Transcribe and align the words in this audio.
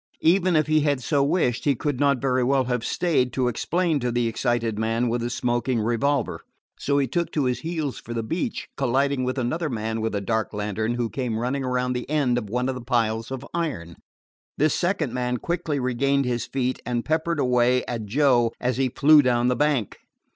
Even 0.23 0.55
if 0.55 0.65
he 0.65 0.79
had 0.79 1.03
so 1.03 1.23
wished, 1.23 1.63
he 1.65 1.75
could 1.75 1.99
not 1.99 2.17
very 2.19 2.43
well 2.43 2.63
have 2.63 2.83
stayed 2.83 3.31
to 3.33 3.47
explain 3.47 3.99
to 3.99 4.11
the 4.11 4.27
excited 4.27 4.79
man 4.79 5.09
with 5.09 5.21
the 5.21 5.29
smoking 5.29 5.79
revolver. 5.79 6.41
So 6.79 6.97
he 6.97 7.05
took 7.05 7.31
to 7.33 7.43
his 7.45 7.59
heels 7.59 7.99
for 7.99 8.11
the 8.15 8.23
beach, 8.23 8.67
colliding 8.75 9.23
with 9.23 9.37
another 9.37 9.69
man 9.69 10.01
with 10.01 10.15
a 10.15 10.19
dark 10.21 10.53
lantern 10.55 10.95
who 10.95 11.07
came 11.11 11.37
running 11.37 11.63
around 11.63 11.93
the 11.93 12.09
end 12.09 12.39
of 12.39 12.49
one 12.49 12.67
of 12.67 12.73
the 12.73 12.81
piles 12.81 13.29
of 13.29 13.45
iron. 13.53 13.95
This 14.57 14.73
second 14.73 15.13
man 15.13 15.37
quickly 15.37 15.79
regained 15.79 16.25
his 16.25 16.47
feet, 16.47 16.79
and 16.83 17.05
peppered 17.05 17.39
away 17.39 17.85
at 17.85 18.07
Joe 18.07 18.53
as 18.59 18.77
he 18.77 18.89
flew 18.89 19.21
down 19.21 19.49
the 19.49 19.55
bank. 19.55 19.99